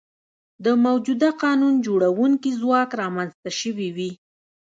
[0.65, 4.11] د موجوده قانون جوړوونکي ځواک رامنځته شوي وي.